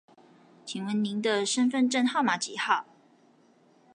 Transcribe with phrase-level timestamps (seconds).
[0.65, 2.87] 請問您的身分證號碼幾號